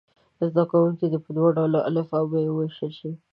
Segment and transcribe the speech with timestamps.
[0.51, 3.11] زده کوونکي دې په دوه ډلو الف او ب وویشل شي.